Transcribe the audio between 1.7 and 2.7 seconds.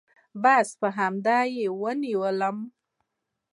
ونيولم.